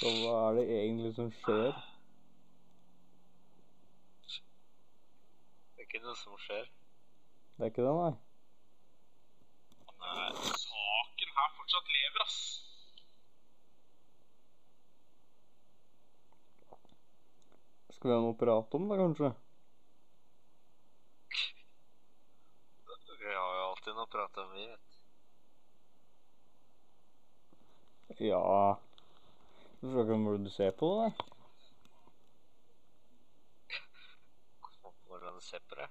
[0.00, 1.74] Så hva er det egentlig som skjer?
[5.76, 6.70] Det er ikke noe som skjer.
[7.58, 8.14] Det er ikke det, nei?
[10.00, 10.24] Nei.
[10.62, 12.38] Saken her fortsatt lever, ass.
[17.92, 19.34] Skal vi ha noe å prate om, da, kanskje?
[23.20, 24.96] Vi har jo alltid noe å prate om, vi, vet du.
[28.32, 28.40] Ja
[29.80, 31.12] Du skal ikke hvordan du ser på det?
[35.06, 35.86] Hvordan du ser på det.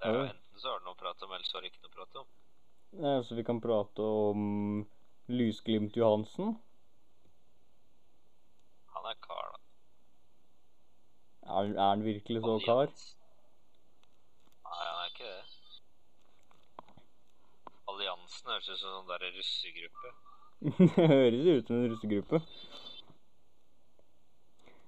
[0.00, 1.68] Det er jo enten så har du noe å prate om, eller så har du
[1.68, 2.30] ikke noe å prate om.
[3.02, 4.46] Ja, Så vi kan prate om
[5.28, 6.54] Lysglimt Johansen?
[8.94, 9.60] Han er kar, da.
[11.42, 12.94] Er, er han virkelig så kar?
[14.70, 15.42] Nei, han er ikke det.
[17.92, 20.14] Alliansen høres ut som en sånn der russegruppe.
[20.96, 22.42] det høres ut som en russegruppe.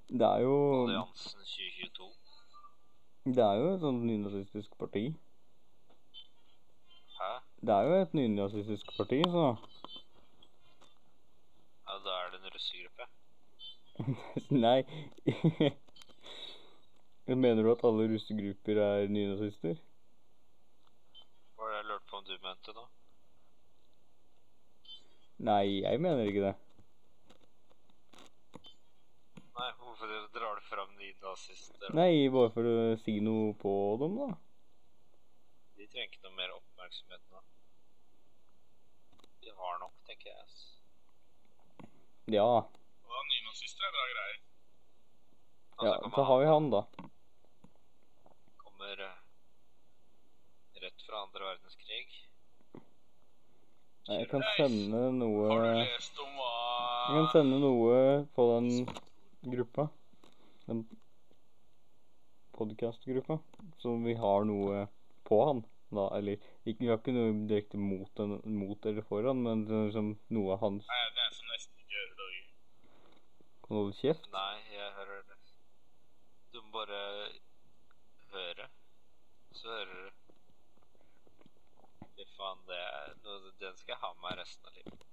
[0.09, 2.13] Det er jo Alliansen 2022.
[3.25, 5.05] Det er jo et sånt nynazistisk parti.
[7.21, 7.31] Hæ?
[7.61, 9.45] Det er jo et nynazistisk parti, så
[11.89, 13.07] Ja, da er det en russegruppe.
[14.65, 14.81] Nei.
[17.45, 19.81] Mener du at alle russegrupper er nynazister?
[21.55, 22.85] Hva var det jeg lurte på om du mente nå?
[25.49, 26.55] Nei, jeg mener ikke det.
[29.55, 29.71] Nei,
[30.05, 31.95] hvorfor drar du fram de nazister?
[31.95, 34.29] Nei, bare for å si noe på dem, da.
[35.79, 37.43] De trenger ikke noe mer oppmerksomhet nå.
[39.45, 40.43] De har nok, tenker jeg.
[40.45, 40.61] ass.
[42.33, 42.45] Ja.
[42.45, 44.39] Og nynazister er bra greier.
[45.75, 46.83] Altså, ja så har vi han, da.
[48.63, 49.19] kommer eh,
[50.85, 52.07] rett fra andre verdenskrig.
[54.05, 56.49] Jeg kan sende noe Har du lest om hva
[57.09, 57.95] Jeg kan sende noe
[58.37, 58.67] på den
[59.53, 59.89] gruppa.
[60.67, 60.85] Den
[62.57, 63.39] podcast-gruppa.
[63.79, 64.87] Så vi har noe
[65.29, 65.63] på han,
[65.95, 66.09] da.
[66.19, 70.15] Eller ikke, vi har ikke noe direkte mot, den, mot eller for han, men liksom
[70.37, 72.43] noe av hans Nei, det er som nesten ikke hører det.
[73.65, 74.29] Kan holde kjeft.
[74.35, 75.41] Nei, jeg hører det.
[76.55, 77.01] Du må bare
[78.35, 78.69] høre.
[79.55, 80.21] Så hører du.
[82.15, 83.15] Fy faen, det er
[83.59, 85.09] Den skal jeg ha med resten av livet.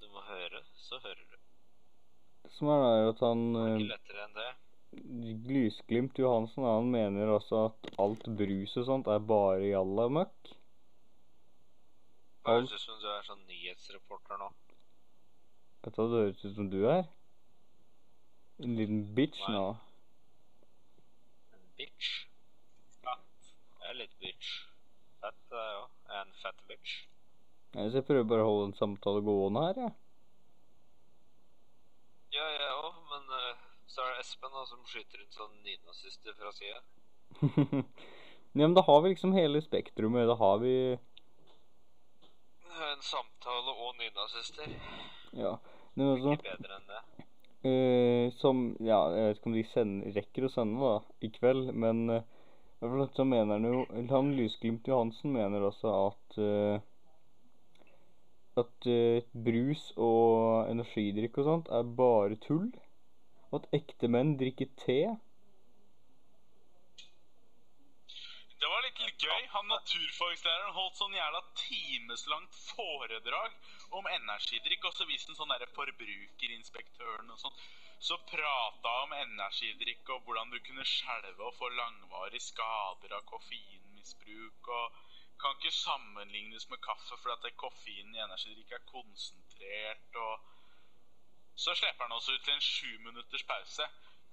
[0.00, 1.49] Du må høre, så hører du.
[2.48, 4.48] Som er, er at han det.
[5.50, 10.50] Lysglimt Johansen han mener også at alt brus og sånt er bare jalla møkk.
[12.48, 14.48] Høres ut som du er sånn nyhetsreporter nå.
[15.84, 17.06] Vet du hva det høres ut som du er?
[18.60, 19.54] En liten bitch Nei.
[19.54, 19.66] nå.
[21.56, 22.10] En bitch.
[23.06, 23.14] Ja.
[23.78, 24.50] Jeg er litt bitch.
[25.22, 25.88] Fett jeg òg.
[26.08, 26.98] Jeg er en fett bitch.
[27.76, 29.94] Jeg prøver bare å holde en samtale gående her, jeg.
[29.94, 30.09] Ja,
[32.38, 36.52] jeg òg, men uh, så er det Espen da, som skyter ut sånn nynazister fra
[36.54, 36.80] sida.
[38.58, 40.28] ja, men da har vi liksom hele spektrumet.
[40.30, 40.74] Da har vi
[42.80, 44.70] En samtale og nynazister.
[45.36, 45.56] Ja.
[45.94, 47.00] Men altså Ikke bedre enn det.
[47.68, 50.92] eh, Som Ja, jeg vet ikke om de sender, rekker å sende da,
[51.26, 52.22] i kveld, men uh,
[53.16, 53.82] så mener han jo
[54.14, 56.86] Han Lysglimt Johansen mener også at eh,
[58.60, 62.70] At uh, brus og energidrikk og sånt er bare tull.
[63.50, 65.00] Og at ekte menn drikker te.
[68.60, 69.42] Det var litt gøy.
[69.54, 73.54] Han naturfagslæreren holdt sånn jævla timeslangt foredrag
[73.96, 77.62] om energidrikk, og så viste han sånn derre forbrukerinspektøren og sånn.
[78.00, 84.70] Så prata om energidrikk og hvordan du kunne skjelve og få langvarige skader av koffeinmisbruk.
[84.76, 85.09] og
[85.42, 90.10] kan ikke sammenlignes med kaffe fordi at det koffeinen i energidrikk er konsentrert.
[90.24, 90.34] og
[91.64, 93.88] Så slipper han oss ut til en sju minutters pause.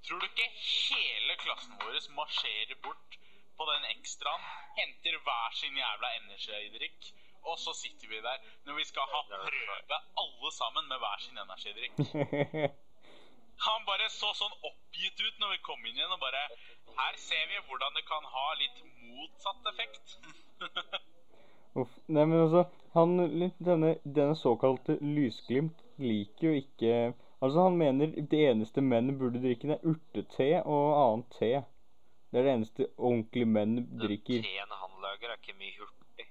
[0.07, 0.50] Tror du ikke
[0.88, 3.19] hele klassen vår marsjerer bort
[3.57, 4.44] på den ekstraen,
[4.79, 7.14] henter hver sin jævla energidrikk,
[7.49, 11.37] og så sitter vi der når vi skal ha prøve alle sammen med hver sin
[11.46, 12.78] energidrikk?
[13.66, 16.44] Han bare så sånn oppgitt ut når vi kom inn igjen og bare
[16.98, 20.18] Her ser vi hvordan det kan ha litt motsatt effekt.
[21.82, 21.94] Uff.
[22.08, 22.64] Nei, men altså,
[22.96, 23.18] han,
[23.62, 26.94] denne, denne såkalte lysglimt liker jo ikke
[27.38, 31.50] Altså, han mener det eneste menn burde drikke, er urtete og annet te.
[32.32, 36.26] Det er det eneste ordentlige menn Den teen han lager, er ikke mye hurtig.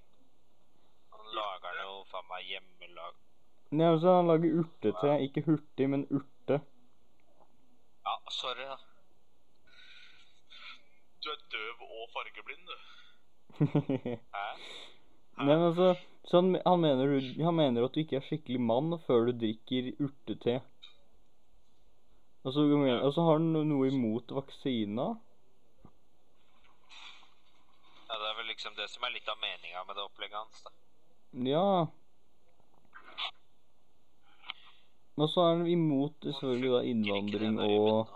[1.14, 3.14] Han lager det jo faen meg hjemmelag...
[3.70, 6.35] Nei, altså, han lager urtete, ikke hurtig, men urte.
[8.06, 8.76] Ja, sorry, da.
[11.24, 12.76] Du er døv og fargeblind, du.
[14.36, 14.44] Hæ?
[15.36, 15.88] Nei, men altså,
[16.28, 19.32] så han, han, mener, du- han mener at du ikke er skikkelig mann før du
[19.42, 20.60] drikker urtete.
[22.46, 22.62] Og så
[23.26, 25.08] har han noe imot vaksina.
[28.06, 30.62] Ja, det er vel liksom det som er litt av meninga med det opplegget hans,
[30.62, 30.70] da.
[31.50, 31.66] Ja.
[35.16, 38.08] Og så er han imot selvfølgelig da innvandring og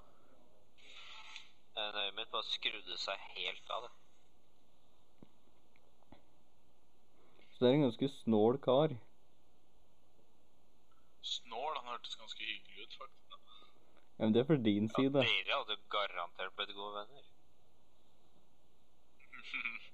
[1.81, 3.91] Øyet mitt bare skrudde seg helt av det.
[7.53, 8.93] Så det er en ganske snål kar.
[11.23, 13.37] Snål, han hørtes ganske hyggelig ut, faktisk.
[14.19, 15.13] Ja, men det er fra din Ja, side.
[15.25, 17.25] dere hadde garantert blitt gode venner.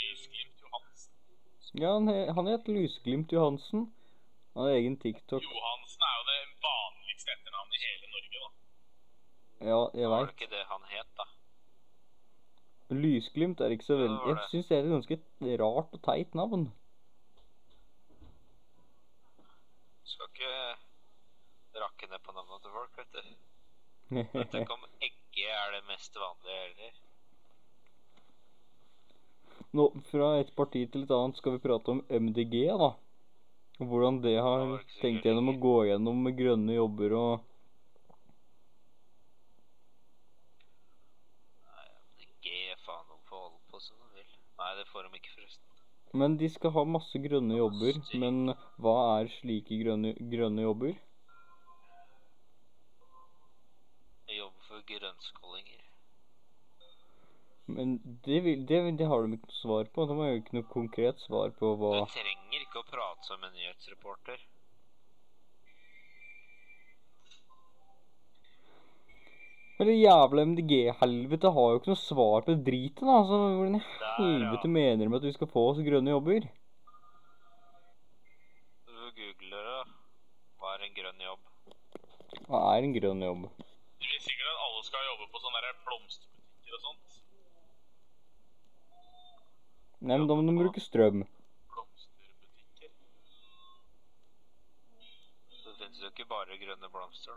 [0.00, 0.59] Lysglimt.
[1.78, 3.84] Ja, han, he han heter Lysglimt Johansen.
[4.54, 5.42] Han har egen TikTok.
[5.42, 8.48] Johansen er jo det vanligste etternavnet i hele Norge, da.
[9.70, 11.26] Ja, jeg Var det ikke det han het, da?
[12.90, 14.48] Lysglimt er ikke så veldig Jeg det.
[14.50, 15.18] syns det er et ganske
[15.62, 16.64] rart og teit navn.
[20.10, 20.54] Skal ikke
[21.84, 23.22] rakke ned på navnet til folk, vet du.
[24.56, 26.98] Tenk om Egge er det mest vanlige heller.
[29.72, 32.88] Nå, fra et parti til et annet skal vi prate om MDG, da.
[33.80, 37.44] Og hvordan det har tenkt gjennom å gå gjennom med grønne jobber og
[41.68, 41.86] Nei,
[42.18, 44.34] det er G, faen, de får holde på som de vil.
[44.58, 45.70] Nei, det får de ikke, forresten.
[46.18, 48.02] Men de skal ha masse grønne jobber.
[48.18, 50.98] Men hva er slike grønne, grønne jobber?
[54.34, 55.59] Jobber for grønnskålinger.
[57.76, 60.06] Men det, vil, det, det har de ikke noe svar på.
[60.10, 63.44] De har jo ikke noe konkret svar på hva Du trenger ikke å prate som
[63.46, 64.42] en nyhetsreporter.
[69.80, 73.14] Men det jævla MDG-helvete har jo ikke noe svar på driten, da.
[73.22, 73.36] altså.
[73.40, 74.72] hvordan i helvete ja.
[74.74, 76.44] mener de at vi skal få oss grønne jobber?
[78.90, 79.78] Du googler det.
[80.60, 81.48] Hva er en grønn jobb?
[82.50, 83.48] Hva er en grønn jobb?
[83.56, 87.09] Det vet sikkert at alle skal jobbe på sånne blomsterbutikker og sånt.
[90.00, 91.24] Nei, men da må de bruke strøm.
[91.74, 92.92] Blomsterbutikker.
[95.50, 97.36] Det finnes jo ikke bare grønne blomster.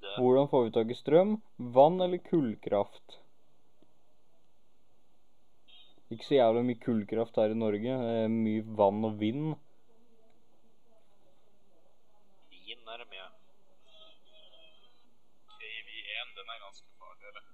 [0.00, 1.36] Det, Hvordan får vi tak i strøm?
[1.76, 3.18] Vann eller kullkraft?
[6.12, 8.00] Ikke så jævlig mye kullkraft her i Norge.
[8.24, 9.54] Er mye vann og vind.
[12.50, 13.28] vin er det mye.
[15.60, 17.44] KV1, den er ganske farlig, eller?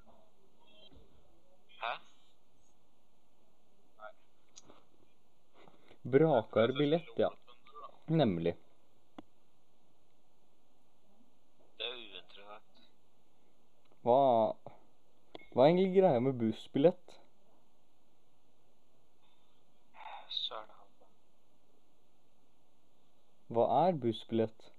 [1.82, 1.92] Hæ?
[6.02, 7.30] Brakar billett, ja.
[8.06, 8.56] Nemlig.
[11.78, 12.86] Det er uinteressant.
[14.02, 14.16] Hva
[15.52, 17.16] Hva er egentlig greia med bussbillett?
[20.50, 20.68] Han.
[23.54, 24.70] Hva er bussbillett?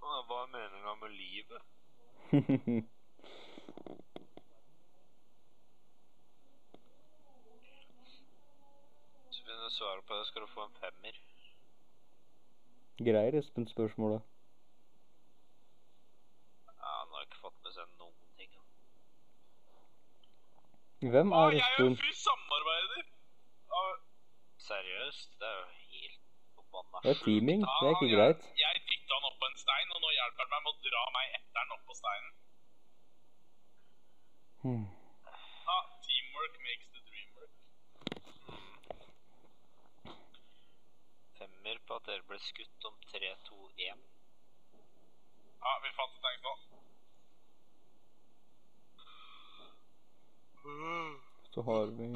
[0.00, 2.90] Hva er meninga med livet?
[9.80, 11.14] Du på det, skal du få en femmer.
[13.00, 14.20] Greier Espen spørsmålet?
[16.66, 18.50] Ja, Han har ikke fått med seg noen ting.
[21.14, 23.06] Hvem er Å, er jeg er jo fyr samarbeider!
[23.72, 23.84] Ja,
[24.66, 25.30] Seriøst?
[25.40, 26.20] Det er jo helt
[26.58, 27.64] forbanna Det er teaming.
[27.64, 28.44] Det er ikke greit.
[28.44, 30.78] Jeg, jeg dytta han opp på en stein, og nå hjelper han meg med å
[30.90, 32.32] dra meg etter han opp på steinen.
[34.60, 34.84] Hmm.
[35.70, 37.54] Ja, teamwork makes the dream work.
[41.40, 44.06] Femmer på at dere ble skutt om 3, 2, 1.
[45.60, 46.54] Ja, vi fant et tegn nå.
[51.50, 52.06] Så har vi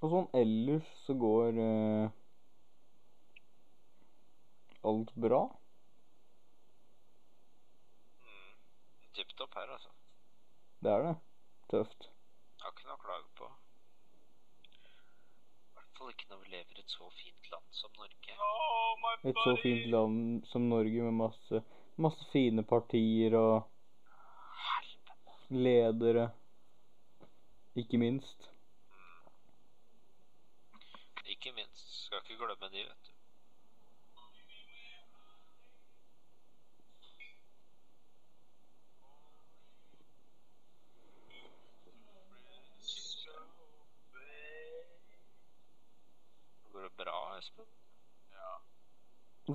[0.00, 2.12] Og sånn ellers så går eh,
[4.90, 5.40] alt bra.
[8.24, 8.54] Mm.
[9.18, 9.92] Tipp topp her, altså.
[10.80, 11.14] Det er det.
[11.74, 12.08] Tøft.
[12.08, 13.50] Jeg har ikke noe å klage på.
[14.70, 18.34] I hvert fall ikke når vi lever i et så fint land som Norge.
[18.40, 21.62] Oh, Et så fint land som Norge med masse,
[21.96, 23.68] masse fine partier og
[25.50, 26.30] ledere.
[27.76, 28.50] Ikke minst.
[31.26, 32.04] Ikke minst.
[32.04, 33.09] Skal ikke glemme de, vet du.
[47.40, 47.66] Espen?
[48.30, 48.60] Ja.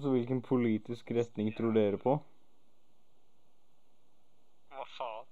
[0.01, 2.15] Så hvilken politisk retning tror dere på?
[4.73, 5.27] Hva faen?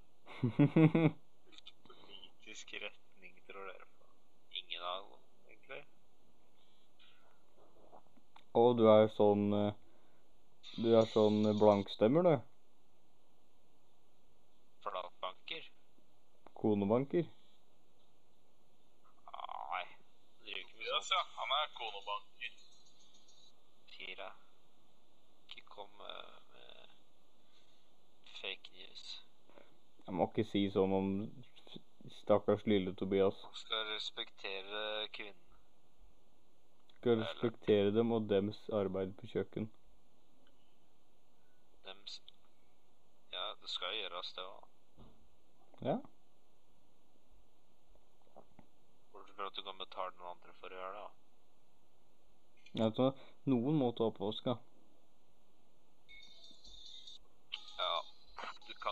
[1.48, 4.06] hvilken politisk retning tror dere på?
[4.60, 5.80] Ingen av dem, egentlig.
[8.54, 9.74] Å, du er sånn eh,
[10.78, 12.36] Du er sånn blankstemmer, du.
[14.86, 15.66] Flatbanker?
[16.62, 17.26] Konebanker?
[30.34, 31.08] Ikke si sånn om
[32.10, 33.38] stakkars lille Tobias.
[33.54, 35.40] Skal respektere kvinnen.
[36.96, 39.68] Skal respektere dem og dems arbeid på kjøkken.
[41.86, 42.18] Dems
[43.34, 44.66] Ja, det skal gjøres, det òg.
[45.84, 45.96] Ja.
[49.12, 51.08] Bortsett fra at du kan betale noen andre for å gjøre det.
[52.74, 52.86] da.
[52.88, 53.10] Altså,
[53.46, 54.10] noen må ta.
[54.48, 54.58] Ja.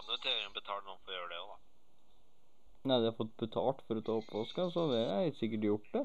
[0.06, 1.58] Kan jo til og betale noen for å gjøre det òg, da.
[2.90, 5.88] Nei, de har fått betalt for å ta oppvaska, så det har jeg sikkert gjort
[5.94, 6.04] det.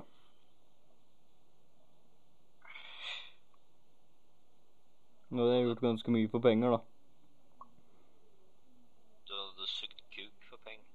[5.29, 6.79] Nå har jeg gjort ganske mye for penger, da.
[9.27, 10.85] Du hadde sugd kuk for penger.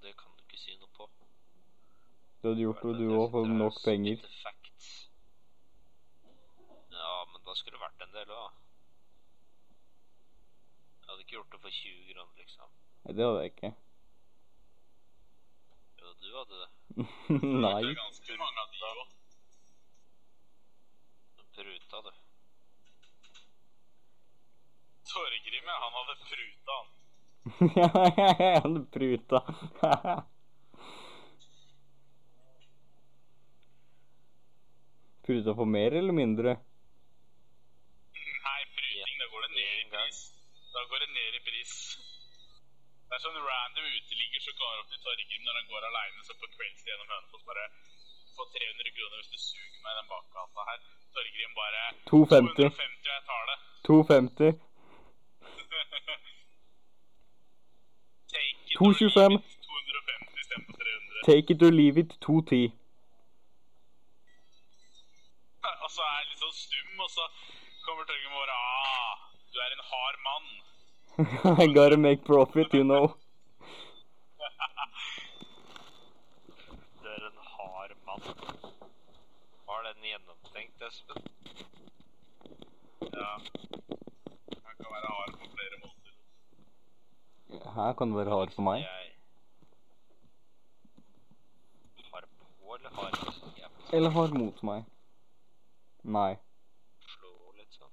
[0.00, 1.08] Det kan du ikke si noe på.
[2.40, 4.16] Du hadde gjort det, du Det- òg, for det nok penger.
[4.44, 5.10] facts.
[6.90, 7.89] Ja, men da skulle det vært
[8.20, 8.58] del òg.
[11.00, 12.68] Jeg hadde ikke gjort det for 20 kroner, liksom.
[13.04, 13.70] Nei, det hadde jeg ikke.
[16.00, 16.70] Jo, du hadde det.
[17.64, 17.82] Nei.
[17.86, 19.00] Det ganske mange av de òg.
[21.60, 22.12] Pruta, du.
[25.10, 26.88] Torgrim, ja, han hadde pruta, han.
[28.40, 29.38] Jeg hadde pruta.
[35.30, 36.56] Pruta for mer eller mindre?
[38.46, 40.18] Nei, pruting, da går det ned i pris.
[40.72, 41.72] Da går det ned i pris.
[43.06, 46.34] Det er sånn random uteligger som går opp til Torgrim når han går aleine så
[46.38, 47.64] på kveldstid gjennom Hønefoss bare
[48.36, 50.78] få 300 kroner hvis du suger meg i den bakgata her.
[51.16, 51.80] Torgrim bare
[52.10, 52.70] 250.
[52.70, 53.58] 250, og jeg tar det.
[53.90, 54.50] 250.
[58.78, 58.80] 225.
[58.80, 61.26] or leave it, 250 istedenfor 300.
[61.30, 62.10] Take it or leave it.
[62.26, 62.70] 210.
[65.84, 67.24] Og så er jeg litt sånn stum, og så
[67.84, 69.14] kommer Torgrim og bare ah,
[69.52, 70.59] du er en hard mann.
[71.44, 73.14] I gotta make profit, you know.
[77.02, 78.22] Du er en hard mann.
[79.66, 81.22] Var den gjennomtenkt, Espen?
[83.00, 83.32] Ja.
[84.64, 86.12] Han kan være hard på flere måter.
[87.74, 88.86] Her kan du være hard for meg.
[92.12, 94.84] Hard på eller hard Eller hard mot meg.
[96.02, 96.30] Nei.
[97.12, 97.92] slå litt sånn?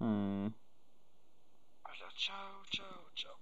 [0.00, 0.52] Eller
[2.16, 3.34] ciao, ciao, ciao.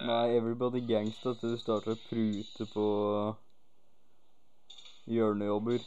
[0.00, 2.86] Nei, everybody gangsta til du starter å prute på
[5.10, 5.80] hjørnejobber.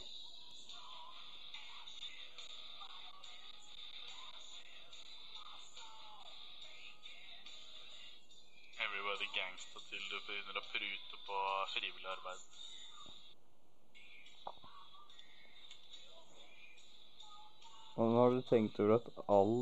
[18.50, 19.54] Tenkt over at all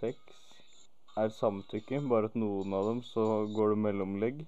[0.00, 0.18] sex
[1.22, 3.24] er samtykke, bare at noen av dem så
[3.56, 4.44] går det mellomlegg?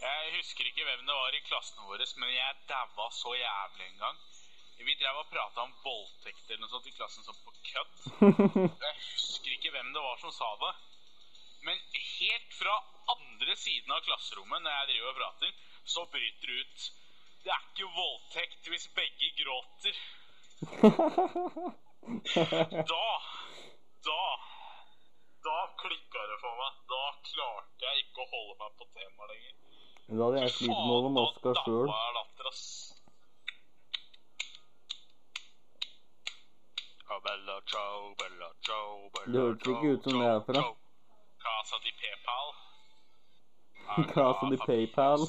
[0.00, 4.04] Jeg husker ikke hvem det var i klassen vår, men jeg daua så jævlig en
[4.04, 4.20] gang.
[4.80, 7.98] Vi drev og prata om voldtekt eller noe sånt i klassen som på kødd.
[8.86, 10.70] Jeg husker ikke hvem det var som sa det.
[11.68, 12.78] Men helt fra
[13.12, 15.52] andre siden av klasserommet når jeg driver og prater,
[15.84, 16.86] så bryter det ut
[17.44, 20.00] Det er ikke voldtekt hvis begge gråter.
[22.04, 23.06] Da
[24.06, 24.22] Da
[25.44, 26.72] Da klikka det for meg.
[26.92, 29.54] Da klarte jeg ikke å holde meg på temaet lenger.
[30.10, 31.92] Da hadde jeg slitt med holde maska sjøl.
[39.30, 40.62] Det hørtes ikke ut som det er fra.
[41.44, 42.48] Casa di PayPal.
[44.14, 45.20] Casa di PayPal.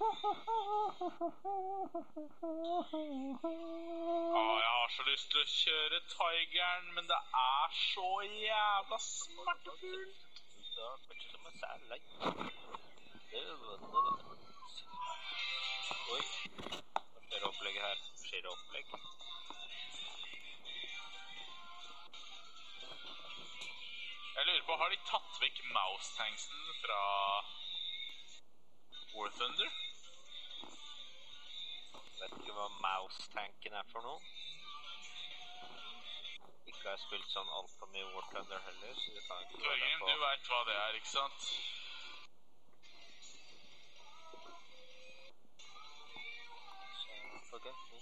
[0.00, 0.06] Ah,
[4.62, 10.20] jeg har så lyst til å kjøre Tigeren, men det er så jævla smertefullt.
[16.14, 16.22] Oi.
[17.26, 17.98] Skjer opplegget her.
[18.22, 18.86] Skjer det opplegg?
[24.38, 27.02] Jeg lurer på, har de tatt vekk mouse-tanksen fra
[29.18, 29.87] War Thunder?
[32.20, 34.20] Vet ikke hva Mouse-tanken er for noe.
[36.68, 39.60] Ikke har jeg spilt sånn altfor mye War Thunder heller, så det kan ikke
[40.00, 41.46] på du veit hva det er, ikke sant?
[47.50, 47.98] Forget me.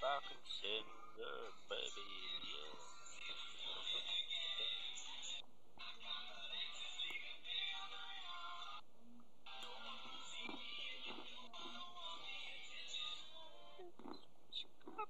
[0.00, 2.08] Back in cinder, baby,
[2.54, 2.75] yeah.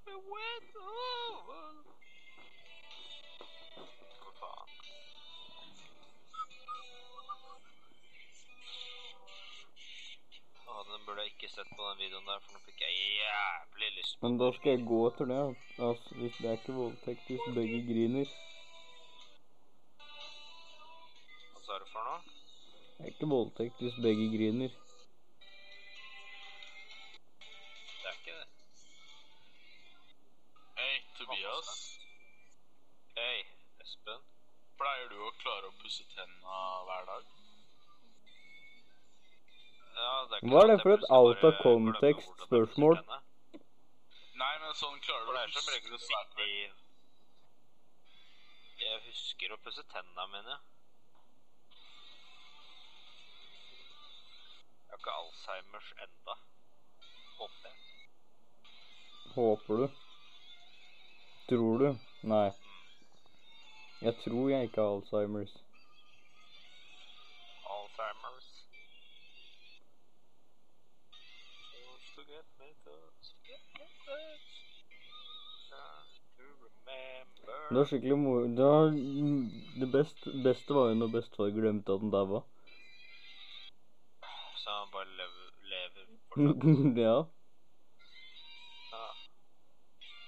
[0.05, 1.73] Me wet over.
[10.67, 13.93] Å, den burde jeg ikke sett på den videoen der, for nå fikk jeg jævlig
[13.97, 15.43] lyst på Men da skal jeg gå etter det.
[15.89, 18.35] Altså, hvis det er ikke voldtekt hvis begge griner.
[21.53, 22.21] Hva sa du for noe?
[22.97, 24.77] Det er ikke voldtekt hvis begge griner.
[35.27, 36.57] Å klare å pusse tenna
[36.87, 37.31] hver dag?
[39.97, 43.01] Ja, det er Hva er det for et out of context-spørsmål?
[44.37, 46.59] Nei, men sånn klarer du det er som regel å sitte i
[48.85, 50.59] Jeg husker å pusse tennene mine.
[54.85, 56.37] Jeg har ikke Alzheimers enda.
[57.41, 57.77] Håper jeg.
[59.35, 59.87] Håper du?
[61.51, 61.89] Tror du?
[62.35, 62.47] Nei.
[64.07, 65.55] Jeg tror jeg ikke har Alzheimers.
[67.75, 68.51] Alzheimers.
[77.69, 78.45] Det var skikkelig moro.
[78.59, 78.85] Det, var,
[79.81, 82.41] det beste, beste var jo når bestefar glemte at han daua.
[84.63, 86.97] Så han bare lever, lever fortsatt.
[87.09, 87.19] ja.
[88.95, 89.05] Ja.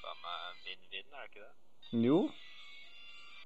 [0.03, 2.07] Faen meg vinn-vinn, er det ikke det?
[2.09, 2.21] Jo.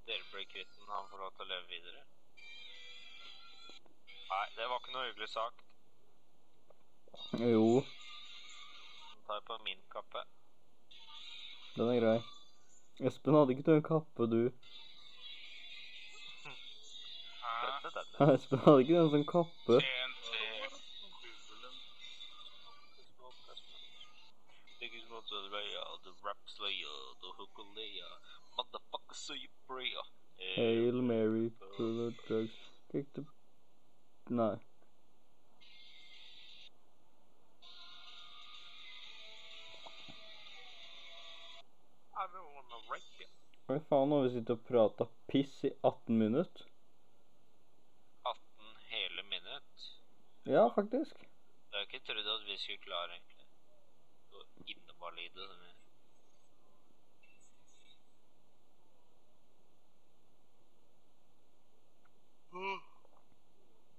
[0.07, 2.03] Dere blir kvitt den, han får lov til å leve videre.
[4.33, 5.65] Nei, det var ikke noe hyggelig sagt.
[7.39, 7.67] Jo.
[7.83, 10.25] Den tar jeg på min kappe.
[11.77, 12.19] Den er grei.
[13.09, 14.43] Espen hadde ikke noen kappe, du.
[18.19, 18.33] Hæ?
[18.35, 19.83] Espen hadde ikke noen sånn kappe.
[28.63, 30.05] Of the motherfucker so you prayer.
[30.55, 32.53] Hail Mary, full of drugs.
[32.93, 33.25] Kick the...
[34.31, 34.55] Nei.
[43.67, 46.65] Hva faen, har vi sittet og prata piss i 18 minutter.
[48.31, 49.87] 18 hele minutt.
[50.55, 51.19] Ja, faktisk.
[51.19, 53.47] Jeg har ikke trodd at vi skulle klare egentlig.
[54.33, 54.43] å
[54.75, 55.72] innevalide som
[62.55, 62.79] Oi.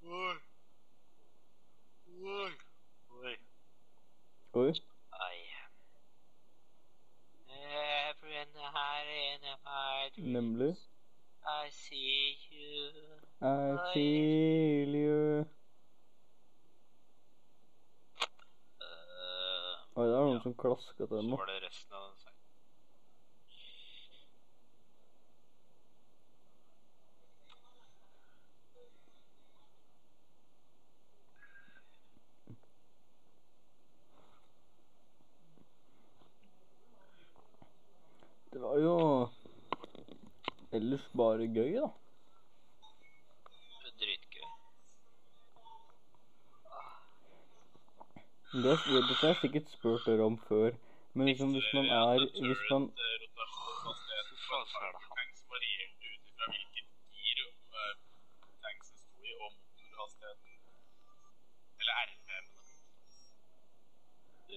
[0.06, 0.36] Oi.
[3.24, 3.38] Oi.
[4.54, 4.74] Oi.
[5.12, 5.40] Ai.
[7.50, 10.76] Everyone her inne har Nemlig.
[11.46, 12.92] I see you.
[13.42, 15.46] I feel you.
[18.82, 20.42] Uh, Oi, det er noen Ja.
[20.44, 21.36] som klasker til så nå.
[21.38, 22.18] var det resten av den
[38.64, 38.96] var jo
[40.78, 41.88] ellers bare gøy, da.
[44.02, 44.48] Dritgøy.
[48.54, 50.72] Det, dette har jeg sikkert spurt dere om før,
[51.14, 52.92] men liksom hvis man er Hvis man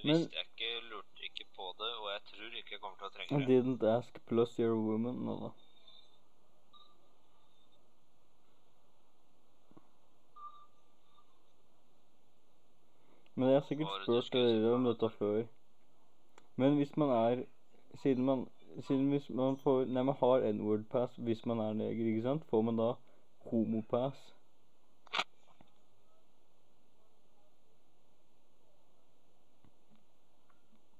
[0.06, 1.15] Men, det visste jeg ikke, lurte
[1.56, 3.46] på det, og jeg tror ikke jeg kommer til å I trenge det.
[3.48, 5.24] didn't ask plus you're a woman.
[5.26, 5.50] Nå da.
[13.34, 15.42] Men jeg har sikkert spurt dere om dette før.
[16.56, 17.44] Men hvis man er
[17.96, 18.48] Siden man
[18.84, 22.44] siden hvis man får Nei, man har n-word pass hvis man er neger, ikke sant?
[22.50, 22.92] Får man da
[23.50, 24.35] homopass?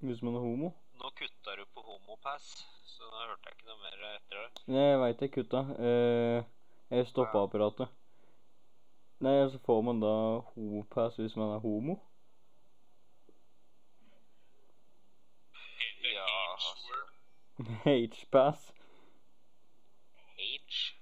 [0.07, 0.69] Hvis man er homo?
[1.01, 2.45] Nå kutta du på homopass,
[2.87, 4.63] så da hørte jeg ikke noe mer etter det.
[4.75, 5.63] Nei, jeg veit jeg kutta.
[5.89, 6.45] Eh,
[6.95, 7.91] jeg stoppa apparatet.
[9.25, 10.13] Nei, så får man da
[10.53, 11.99] homopass hvis man er homo.
[16.07, 16.95] Ja, altså.
[17.87, 18.71] H-pass.
[20.37, 20.93] H.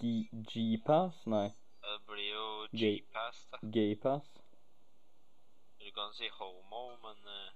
[0.00, 1.26] G- G-pass?
[1.26, 1.48] Nei,
[1.82, 3.58] Det blir jo G-pass, da.
[3.74, 4.28] gay-pass.
[5.92, 7.52] Du kan si homo, men uh,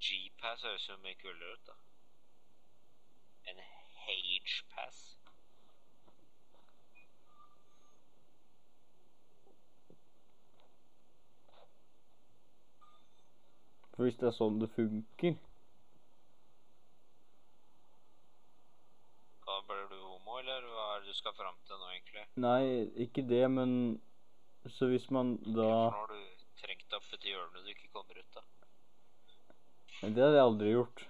[0.00, 1.74] G-pass høres jo mye kulere ut, da.
[3.52, 3.60] En
[4.06, 5.02] H-pass.
[13.92, 15.36] For hvis det er sånn det funker
[19.44, 22.28] Da blir du homo, eller hva er det du skal fram til nå, egentlig?
[22.40, 22.64] Nei,
[23.04, 24.00] ikke det, men
[24.72, 26.21] Så hvis man da Hvorfor nå har du
[27.12, 28.44] trengt hjørnet opp du ikke kommer ut av.
[30.02, 31.02] Det hadde jeg aldri gjort.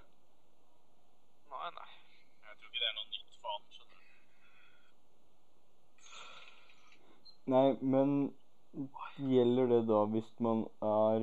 [1.52, 1.90] Nei, nei.
[2.46, 4.08] jeg tror ikke det er noe nytt for han, skjønner du.
[7.52, 8.08] Nei, men
[9.30, 11.20] gjelder det da hvis man er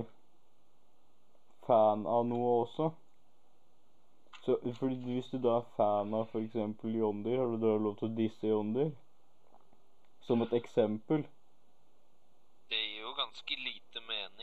[1.67, 2.85] fan av noe også?
[4.45, 6.55] Så, fordi hvis du da er fan av f.eks.
[6.55, 8.91] Jondyr, har du da lov til å disse Jondyr?
[10.23, 11.21] Som et eksempel.
[12.69, 14.38] Det gir jo ganske lite mening,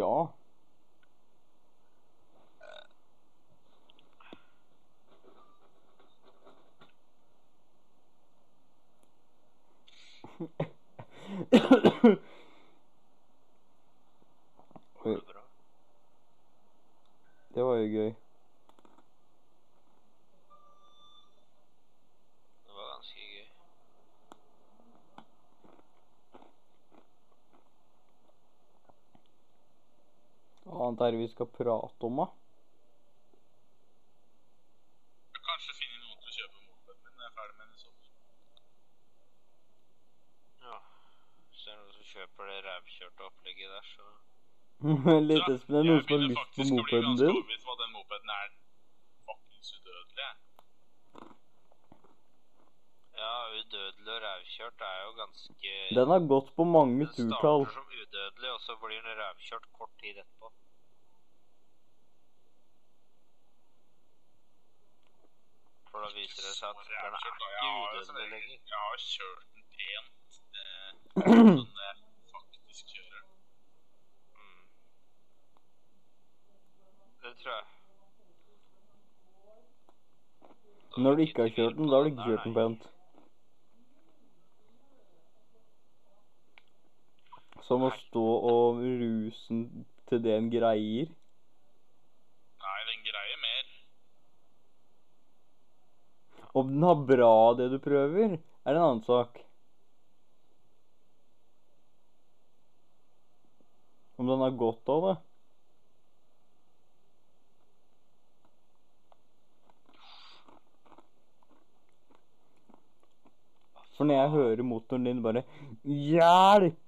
[0.00, 0.08] men
[11.50, 12.00] Ja.
[15.02, 15.42] går det bra?
[17.54, 18.14] Det var jo gøy.
[22.64, 23.46] Det var ganske gøy.
[30.64, 32.26] Hva annet er det vi skal prate om, da?
[35.24, 37.64] Jeg kan kanskje finne noen til å kjøpe mopeden min når jeg er ferdig med
[37.66, 38.08] den i sommer.
[40.66, 40.76] Ja.
[41.48, 44.04] Hvis det er noen som kjøper det rævkjørte opplegget der, så
[45.30, 46.76] Litt ja, espen, er det noen jeg som har begynner lyst på faktisk å bli
[46.76, 47.34] mopeden ganske din?
[47.36, 48.48] overbevist om at den mopeden er
[49.28, 50.24] fuckings udødelig.
[50.24, 50.34] jeg.
[53.20, 57.20] Ja, udødelig og rævkjørt er jo ganske Den har gått på mange turtall.
[57.20, 60.48] Den starter som udødelig, og så blir den rævkjørt kort tid etterpå.
[65.90, 68.58] For da viser det seg at den er ikke udødelig lenger.
[68.72, 70.30] Jeg har kjørt den pent.
[70.60, 70.90] Eh,
[71.26, 71.94] sånn jeg
[72.34, 73.24] faktisk kjører.
[74.38, 74.62] Mm.
[77.24, 77.66] Det tror jeg.
[80.94, 82.88] Da Når du ikke har kjørt den, da har du ikke kjørt den pent.
[87.66, 89.58] Som å stå og ruse
[90.10, 91.10] til det en greier.
[92.64, 93.70] Nei, den greier mer.
[96.60, 99.40] Om den har bra det du prøver, er en annen sak.
[104.20, 105.16] Om den har godt av det.
[114.00, 115.42] For når jeg hører motoren din bare
[115.84, 116.78] Hjelp!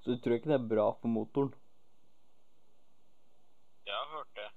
[0.00, 1.52] Så tror jeg ikke det er bra for motoren.
[3.84, 4.48] Jeg har hørt det.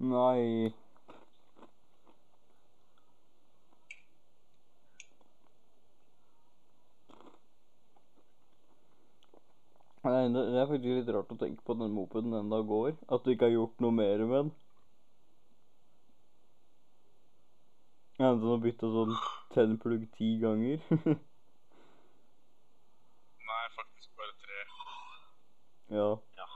[0.00, 0.74] Nei Nei,
[10.02, 12.94] det det er faktisk litt rart å tenke på at den mopeden enda går.
[13.12, 14.52] At du ikke har gjort noe mer med den.
[18.20, 19.12] Enten å bytte sånn
[19.54, 20.80] tennplugg ti ganger.
[23.50, 24.58] Nei, faktisk bare tre.
[25.96, 26.10] ja.
[26.40, 26.48] Ja.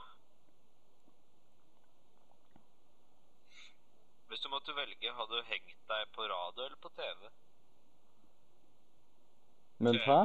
[4.29, 7.29] Hvis du måtte velge, hadde du hengt deg på radio eller på TV?
[9.85, 10.19] Men hæ?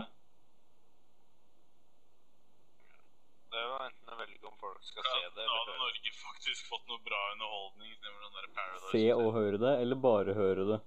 [3.51, 5.75] Det er jo enten å velge om folk skal ja, se det eller hadde høre
[5.75, 5.83] det.
[5.83, 7.97] Norge faktisk fått noe bra underholdning.
[8.05, 8.91] Den der Paradise.
[8.93, 10.79] Se og høre det, eller bare høre det?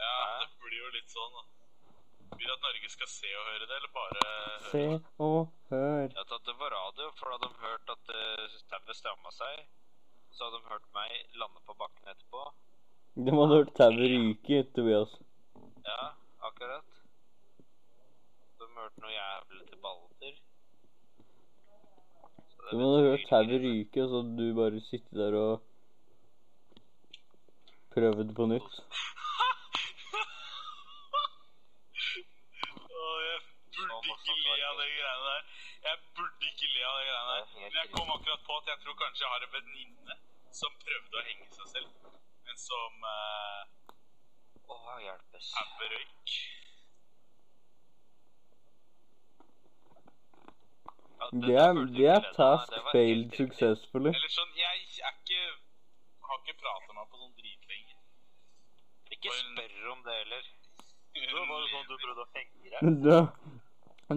[0.00, 1.44] Ja, det blir jo litt sånn, da.
[2.40, 4.84] Vil at Norge skal se og høre det, eller bare høre Se
[5.26, 6.08] og hør.
[6.08, 9.62] Jeg tatt det på radio, for da hadde de hørt at uh, tauet stramma seg.
[10.32, 12.48] Så hadde de hørt meg lande på bakken etterpå.
[13.20, 15.12] De hadde hørt tauet ryke, Tobias.
[15.84, 16.14] Ja,
[16.48, 17.01] akkurat.
[18.72, 20.36] De hørte noe jævlig til balter.
[22.70, 25.54] Du må ha hørt tauet ryke, og så du bare sitter der og
[27.92, 28.72] prøvd på nytt.
[33.02, 33.40] Åh, jeg
[33.76, 35.42] burde ikke le av de greiene der.
[35.90, 37.44] Jeg burde ikke le av de greiene der.
[37.52, 40.14] Det er Men jeg kom akkurat på at jeg tror kanskje jeg har en venninne
[40.62, 41.92] som prøvde å henge seg selv,
[42.48, 43.60] men som uh,
[44.64, 45.46] Å, hjelpes.
[45.92, 46.61] røyk.
[51.30, 54.10] Det er, det er task Det failed successfully.
[54.12, 55.42] Eller sånn, jeg er ikke
[56.28, 57.96] Har ikke prata meg på sånn dritlenge.
[59.16, 60.50] Ikke spør om det heller.
[61.22, 63.00] Det var jo sånn du prøvde å henge deg.
[63.06, 63.18] Da,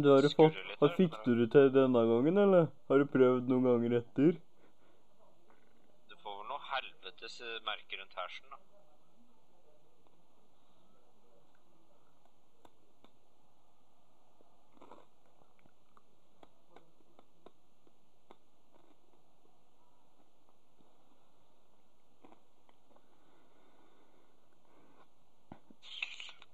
[0.01, 2.69] du har jo fått hva Fikk du det til denne gangen, eller?
[2.89, 4.37] Har du prøvd noen ganger etter?
[6.09, 8.74] Du får vel noe helvetes merke rundt hersen, da.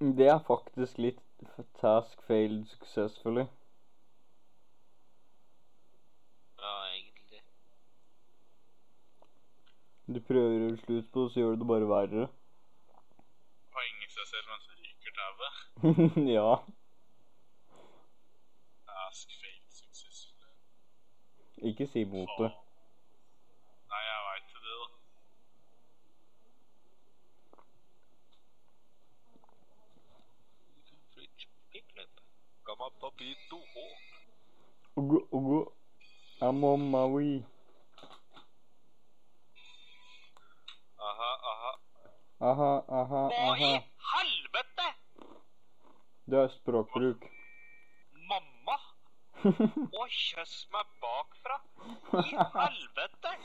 [0.02, 1.20] Det er faktisk litt
[1.78, 3.44] task failed successfully.
[6.62, 7.42] Ja, egentlig.
[10.10, 12.26] Du prøver å slutt på det, så gjør du det bare verre.
[13.70, 15.54] Å henge seg selv mens det ryker tauet.
[16.38, 16.50] ja.
[18.90, 20.58] Task failed successfully.
[21.74, 22.50] Ikke si mot det.
[22.50, 22.58] Faen.
[23.94, 24.90] Nei, jeg veit det, da.
[33.21, 33.86] Gamma papito hå.
[34.97, 35.73] Ugo, ogo.
[36.41, 37.43] I'm on my way.
[40.99, 41.73] Aha, aha.
[42.41, 43.84] Aha, aha, Hva i aha.
[44.13, 44.88] helvete?!
[46.25, 47.27] Det er språkbruk.
[48.29, 48.77] Mamma!
[50.01, 51.60] Å, kjøss meg bakfra!
[52.25, 53.36] I helvete!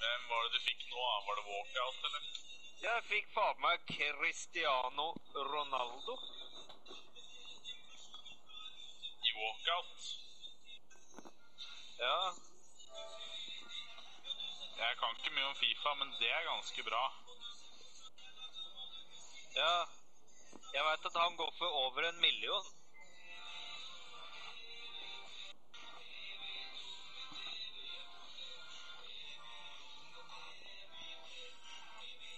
[0.00, 0.96] Hvem var det du fikk nå?
[0.96, 1.20] da?
[1.28, 2.32] Var det walkout, eller?
[2.84, 5.12] Jeg fikk faen meg Cristiano
[5.52, 6.16] Ronaldo.
[9.36, 10.02] Walkout?
[11.98, 12.18] Ja,
[14.84, 17.04] Jeg kan ikke mye om Fifa, men det er ganske bra.
[19.56, 19.74] ja.
[20.74, 22.64] Jeg veit at han går for over en million.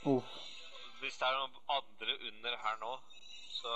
[0.05, 0.23] Oh.
[1.01, 2.93] Hvis det er noen andre under her nå,
[3.61, 3.73] så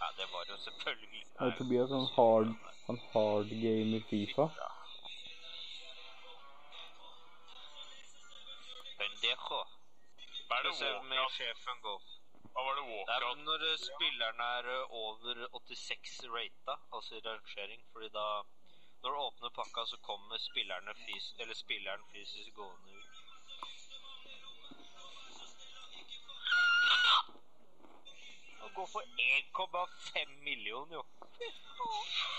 [0.00, 2.48] Ja, det var jo selvfølgelig Er Tobias han hard,
[2.86, 4.46] han hard gamer Fifa?
[8.98, 9.58] Pendejo.
[10.48, 10.74] Hva er det
[11.38, 12.00] sjefen går.
[12.52, 13.42] Hva var det walkout?
[13.48, 18.28] når spillerne spilleren er eh, over 86 rata, altså i rangering, fordi da
[19.02, 22.97] Når du åpner pakka, så kommer spillerne fys eller spilleren fysisk gående
[28.78, 31.02] gå for 1,5 millioner, jo.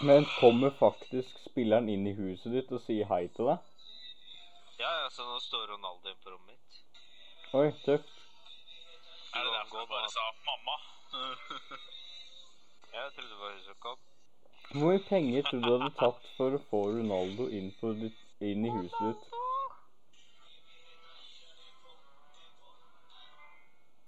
[0.02, 3.66] Men kommer faktisk spilleren inn i huset ditt og sier hei til deg?
[4.80, 6.78] Ja, ja, så nå står Ronaldo inne på rommet mitt.
[7.60, 8.14] Oi, tøft.
[9.36, 10.78] Er det derfor du bare sa 'mamma'?
[12.94, 14.00] Jeg trodde det var hun som kom.
[14.72, 18.24] Hvor mye penger tror du du hadde tatt for å få Ronaldo inn, på ditt,
[18.40, 19.28] inn i huset ditt?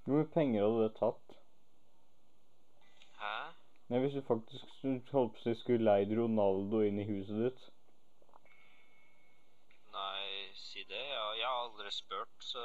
[0.06, 1.31] Hvor mye penger hadde det tatt?
[3.92, 7.64] Nei, Hvis du faktisk holdt på å si skulle leid Ronaldo inn i huset ditt?
[9.92, 11.02] Nei, si det.
[11.10, 12.64] Ja, jeg har aldri spurt, så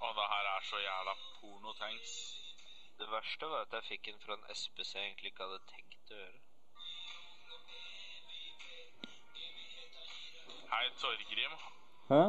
[0.00, 2.18] Og det her er så jævla pornotanks.
[2.96, 6.16] Det verste var at jeg fikk en fra en SPC jeg egentlig ikke hadde tenkt
[6.16, 6.47] å gjøre.
[10.70, 11.54] Hei, Torgrim.
[12.08, 12.22] Hæ?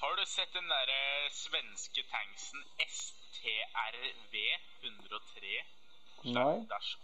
[0.00, 4.34] Har du sett den derre svenske tanksen STRV
[4.82, 5.64] 103?
[6.24, 6.54] Nei.
[6.72, 6.96] Dash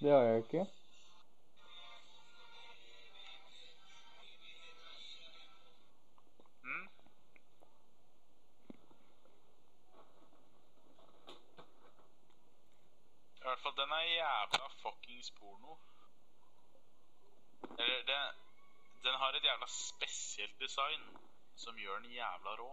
[0.00, 0.66] Det har jeg ikke.
[14.06, 15.76] Er jævla fuckings porno.
[17.78, 18.18] Eller, det,
[19.04, 21.02] Den har et jævla spesielt design
[21.56, 22.70] som gjør den jævla rå.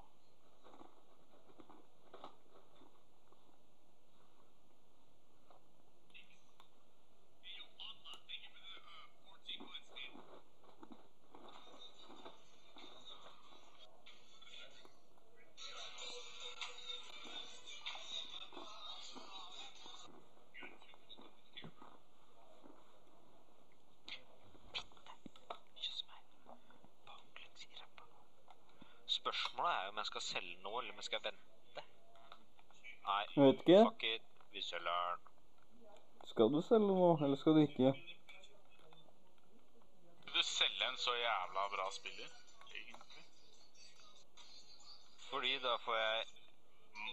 [30.13, 31.83] Skal selge noe, eller om jeg skal vente.
[33.03, 33.79] Nei, Jeg vet ikke.
[33.89, 34.27] fuck it.
[34.53, 35.31] Vi selger den.
[36.31, 37.93] Skal du selge noe, eller skal du ikke?
[40.23, 42.29] Vil du selge en så jævla bra spiller,
[42.75, 43.25] egentlig?
[45.29, 46.25] Fordi da får jeg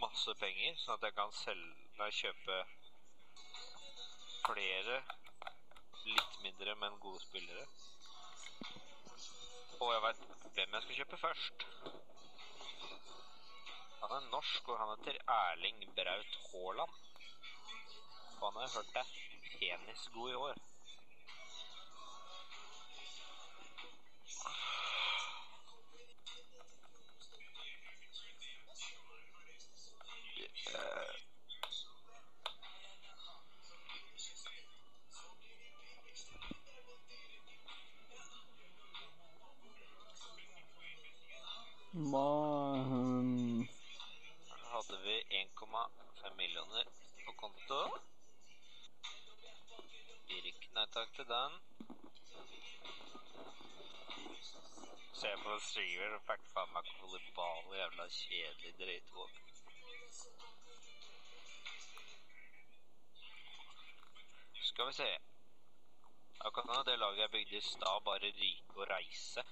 [0.00, 2.54] masse penger, sånn at jeg kan selge Nei, kjøpe
[4.46, 4.94] flere
[6.06, 7.66] litt mindre, men gode spillere.
[9.80, 10.22] Og jeg veit
[10.54, 11.66] hvem jeg skal kjøpe først.
[14.00, 16.94] Han er norsk, og han heter Erling Braut Haaland.
[18.40, 19.14] Og han har hørt deg
[19.58, 20.60] penisgod i år.
[64.70, 65.18] Skal vi se.
[66.40, 69.42] Akkurat nå det laget jeg bygde i stad, bare ryke og reise.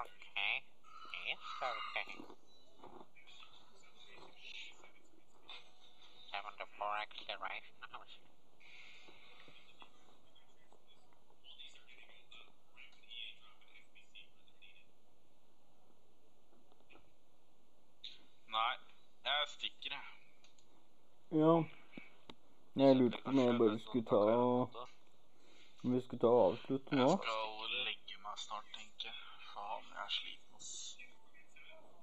[0.00, 0.54] Okay.
[6.30, 8.33] Seven to four acceleration
[18.54, 18.74] Nei,
[19.24, 20.02] jeg stikker, jeg.
[21.40, 21.54] Ja.
[22.76, 24.76] Jeg lurte på om jeg bare skulle ta og
[25.84, 27.08] Om vi skulle ta og avslutte nå.
[27.08, 29.16] Jeg skal legge meg snart, tenker jeg.
[29.54, 30.70] Faen, jeg er sliten, ass.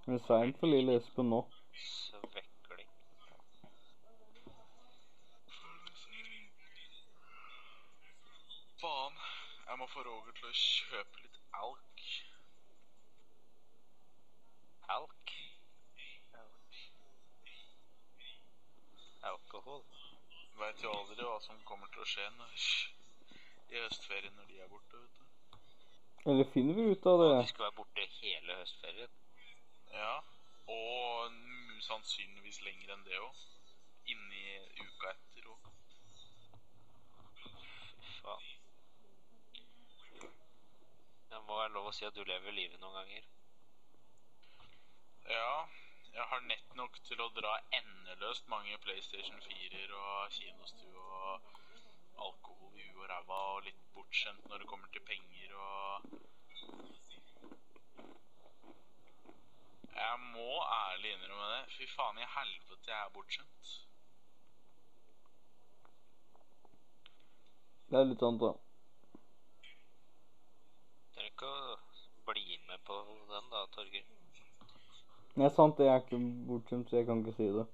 [0.06, 1.42] Det er seint for lille Espen nå.
[1.86, 2.92] Svekling.
[8.84, 9.24] Faen,
[9.70, 12.08] jeg må få Roger til å kjøpe litt alk.
[15.00, 15.21] Alk.
[19.62, 19.84] Alkohol.
[20.58, 22.62] Veit jo aldri hva som kommer til å skje når,
[23.69, 25.60] i høstferien når de er borte, vet du.
[26.32, 27.28] Eller finner vi ut av det?
[27.30, 27.36] det?
[27.43, 29.13] de skal være borte hele høstferien.
[29.93, 30.15] Ja,
[30.76, 31.38] og
[31.86, 33.43] sannsynligvis lenger enn det òg.
[34.15, 34.41] Inni
[34.82, 35.69] uka etter òg.
[38.24, 38.50] Faen.
[41.30, 43.30] Det må være lov å si at du lever livet noen ganger.
[45.30, 45.54] Ja,
[46.13, 51.52] jeg har nett nok til å dra endeløst mange PlayStation 4-er og kinostue og
[52.26, 56.12] alkohol i huet og ræva og litt bortskjemt når det kommer til penger og
[60.02, 61.63] Jeg må ærlig innrømme det.
[61.76, 63.71] Fy faen i helvete, jeg er bortskjemt.
[67.91, 68.52] Det er litt sant, da.
[71.13, 71.78] Trenger ikke å
[72.32, 72.97] bli med på
[73.30, 74.21] den da, Torgeir.
[75.36, 77.66] Det er sant, jeg er ikke bortskjemt, så jeg kan ikke si det.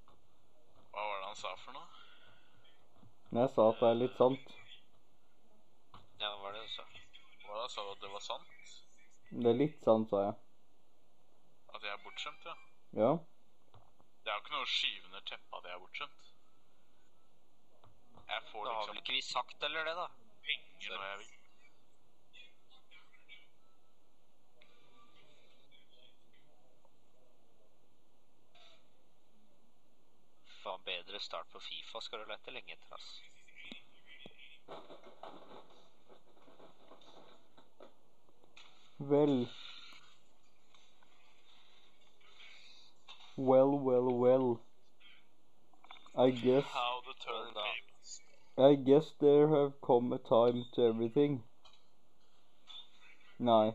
[0.94, 1.88] Hva var det han sa for noe?
[3.38, 4.54] Jeg sa at det er litt sant.
[6.22, 6.86] Ja, hva var det du sa?
[7.48, 7.66] Hva da?
[7.74, 8.76] Sa du at det var sant?
[9.32, 10.38] Det er litt sant, sa jeg.
[11.76, 12.56] At jeg er bortskjemt, ja?
[13.02, 13.12] Ja.
[14.24, 16.32] Det er jo ikke noe å skyve under teppet at jeg er bortskjemt.
[18.28, 20.08] Jeg får Da har vel liksom ikke vi sagt eller det, da?
[20.48, 21.37] penger når jeg vil.
[30.68, 33.24] Faen, bedre start på Fifa skal du lete lenge etter, ass.
[39.00, 39.48] Vel.
[43.38, 44.60] Well, well, well.
[46.16, 47.54] I guess How the turn
[48.58, 51.44] I guess there have come a time to everything.
[53.40, 53.72] Nei,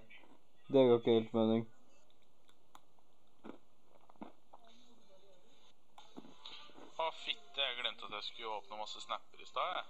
[0.69, 1.69] det ga ikke helt mening.
[7.03, 7.69] Å, fitte,
[8.13, 9.85] at jeg skulle åpne masse snapper i stad, jeg.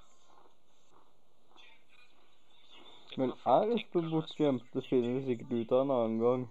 [3.17, 4.69] Men er Espen bortskjemt?
[4.73, 6.45] Det finner vi sikkert ut av en annen gang.